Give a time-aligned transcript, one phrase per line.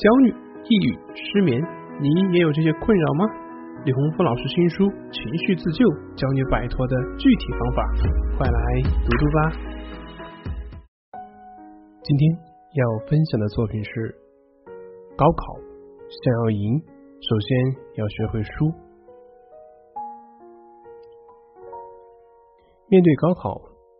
[0.00, 0.32] 焦虑、
[0.64, 1.60] 抑郁、失眠，
[2.00, 3.26] 你也有这些困扰吗？
[3.84, 5.84] 李洪福老师新书《情绪自救》，
[6.16, 7.84] 教你摆脱的具体方法，
[8.40, 8.58] 快来
[9.04, 9.38] 读读吧。
[12.00, 14.16] 今天要分享的作品是：
[15.20, 15.44] 高考
[16.08, 16.80] 想要赢，
[17.20, 17.48] 首先
[18.00, 18.72] 要学会输。
[22.88, 23.52] 面对高考，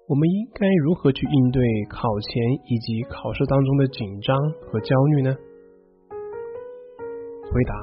[0.08, 1.60] 我们应该如何去应对
[1.92, 2.40] 考前
[2.72, 4.32] 以及考试当中的紧张
[4.64, 5.36] 和焦虑呢？
[7.52, 7.74] 回答：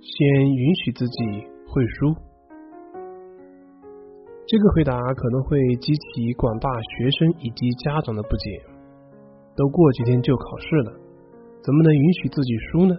[0.00, 2.14] 先允许自己会输。
[4.46, 8.60] 这个回答可能会激起广大学生以及家长的不解。
[9.56, 10.92] 都过几天就考试了，
[11.62, 12.94] 怎么能允许自己输呢？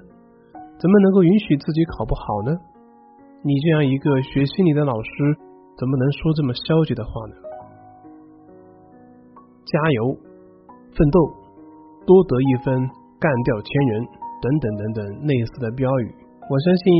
[0.79, 2.57] 怎么能够允许自己考不好呢？
[3.43, 5.09] 你这样一个学心理的老师，
[5.77, 7.35] 怎么能说这么消极的话呢？
[9.65, 10.17] 加油，
[10.97, 11.19] 奋斗，
[12.05, 12.89] 多得一分，
[13.19, 14.20] 干掉千人。
[14.41, 16.15] 等等等等类似的标语，
[16.49, 16.93] 我相信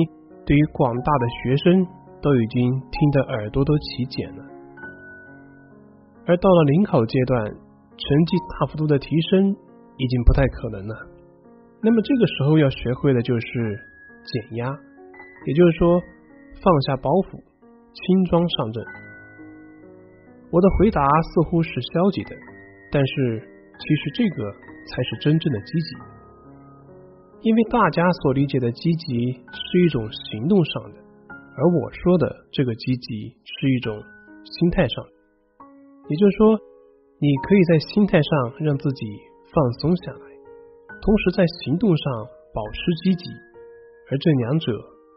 [0.45, 1.85] 对于广大的学生
[2.21, 4.45] 都已经听得耳朵都起茧了。
[6.27, 9.49] 而到了临考阶段，成绩大幅度的提升
[9.97, 10.95] 已经不太可能了。
[11.81, 13.79] 那么这个时候要学会的就是
[14.23, 14.69] 减压，
[15.47, 15.99] 也就是说
[16.61, 17.41] 放下包袱，
[17.91, 18.85] 轻装上阵。
[20.51, 22.35] 我的回答似乎是消极的，
[22.91, 23.39] 但是
[23.79, 24.51] 其实这个
[24.85, 26.20] 才是真正的积极。
[27.43, 30.97] 因为大家所理解的积极是一种行动上的，
[31.57, 33.97] 而我说的这个积极是一种
[34.45, 35.03] 心态上。
[36.07, 36.59] 也就是说，
[37.17, 39.05] 你可以在心态上让自己
[39.51, 40.25] 放松下来，
[41.01, 42.13] 同时在行动上
[42.53, 43.25] 保持积极，
[44.11, 44.71] 而这两者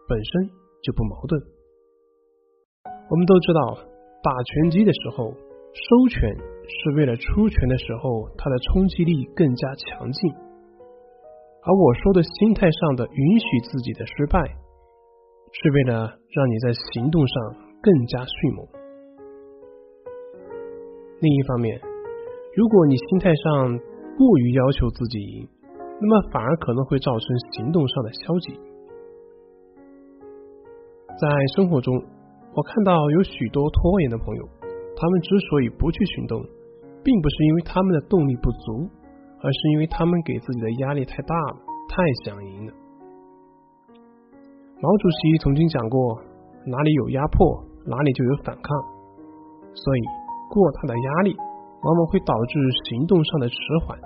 [0.08, 0.48] 本身
[0.82, 1.38] 就不矛盾。
[3.10, 3.76] 我们都知道，
[4.22, 10.32] 打拳击的时候，收拳是为了出拳的时候，它的冲击力更加强劲。
[11.64, 14.38] 而我说的心态上的允许自己的失败，
[15.50, 17.34] 是为了让你在行动上
[17.80, 18.66] 更加迅猛。
[21.20, 21.80] 另一方面，
[22.54, 23.78] 如果你心态上
[24.18, 25.48] 过于要求自己赢，
[26.00, 28.52] 那么反而可能会造成行动上的消极。
[31.16, 31.26] 在
[31.56, 31.96] 生活中，
[32.52, 34.44] 我看到有许多拖延的朋友，
[34.96, 36.44] 他们之所以不去行动，
[37.02, 38.90] 并不是因为他们的动力不足。
[39.44, 41.56] 而是因为他们给自己的压力太大了，
[41.86, 42.72] 太想赢了。
[44.80, 46.18] 毛主席曾经讲过，
[46.64, 48.64] 哪里有压迫，哪里就有反抗。
[49.74, 50.00] 所以，
[50.48, 51.36] 过大的压力
[51.82, 53.98] 往往会导致行动上的迟缓，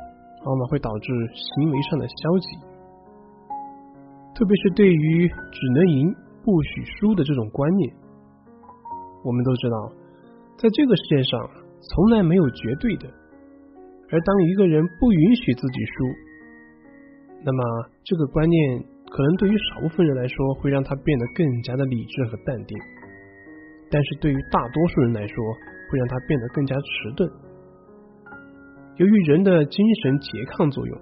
[0.44, 2.48] 往往会导致行为上的消极。
[4.34, 7.94] 特别是对于只能赢不许输的这种观念，
[9.22, 9.92] 我们都知道，
[10.56, 11.38] 在这个世界上
[11.80, 13.08] 从来没有绝对的。
[14.10, 16.04] 而当一个人不允许自己输，
[17.44, 18.80] 那么这个观念
[19.10, 22.76] 可能对于少部分人来说会让他变得更加的理智和淡定，
[23.90, 25.34] 但是对于大多数人来说
[25.90, 27.30] 会让他变得更加迟钝。
[28.96, 30.98] 由于人的精神拮抗作用，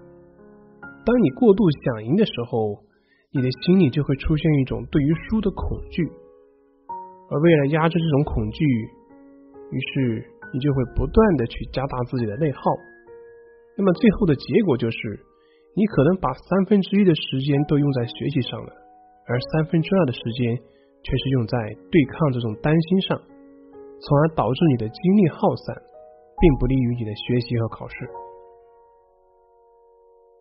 [1.06, 2.82] 当你过度想赢的时候，
[3.30, 6.02] 你的心里就会出现一种对于输的恐惧，
[7.30, 8.66] 而为了压制这种恐惧，
[9.70, 12.60] 于是你就会不断的去加大自己的内耗。
[13.76, 14.96] 那么最后的结果就是，
[15.76, 18.72] 你可能把三分之一的时间都用在学习上了，
[19.28, 20.56] 而三分之二的时间
[21.04, 21.58] 却是用在
[21.92, 23.20] 对抗这种担心上，
[24.00, 25.76] 从而导致你的精力耗散，
[26.40, 27.94] 并不利于你的学习和考试。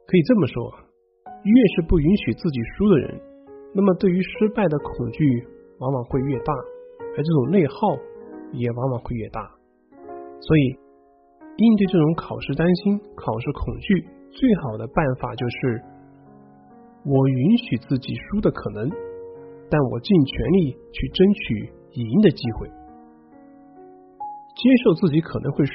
[0.07, 0.71] 可以这么说，
[1.43, 3.19] 越是不允许自己输的人，
[3.73, 5.45] 那么对于失败的恐惧
[5.79, 6.53] 往往会越大，
[7.01, 7.75] 而这种内耗
[8.53, 9.41] 也往往会越大。
[10.39, 10.84] 所以。
[11.57, 15.81] 应对这种考试担心、考试恐惧，最好的办法就是：
[17.05, 18.89] 我允许自己输的可能，
[19.69, 22.67] 但我尽全力去争取赢的机会。
[24.55, 25.71] 接受自己可能会输，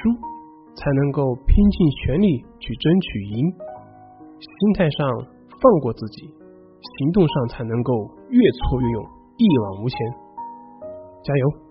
[0.75, 3.51] 才能够拼尽全力去争取赢。
[4.37, 5.09] 心态上
[5.61, 7.93] 放过自己，行动上才能够
[8.29, 9.05] 越挫越勇，
[9.37, 9.97] 一往无前。
[11.23, 11.70] 加油！